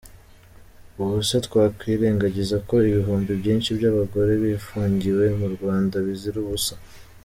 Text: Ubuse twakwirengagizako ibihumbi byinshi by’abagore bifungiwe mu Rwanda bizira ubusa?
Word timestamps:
Ubuse 1.01 1.37
twakwirengagizako 1.47 2.73
ibihumbi 2.89 3.31
byinshi 3.41 3.69
by’abagore 3.77 4.31
bifungiwe 4.43 5.25
mu 5.39 5.47
Rwanda 5.55 5.95
bizira 6.05 6.37
ubusa? 6.45 6.73